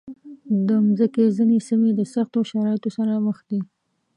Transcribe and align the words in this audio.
د 0.67 0.69
مځکې 0.85 1.23
ځینې 1.37 1.57
سیمې 1.67 1.89
د 1.95 2.01
سختو 2.13 2.39
شرایطو 2.49 2.89
سره 2.97 3.13
مخ 3.25 3.37
دي. 3.49 3.59